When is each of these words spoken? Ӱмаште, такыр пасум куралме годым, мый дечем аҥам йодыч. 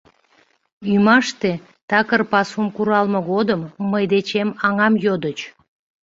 Ӱмаште, 0.93 1.51
такыр 1.89 2.21
пасум 2.31 2.67
куралме 2.75 3.19
годым, 3.31 3.61
мый 3.91 4.03
дечем 4.13 4.49
аҥам 4.65 4.93
йодыч. 5.05 5.39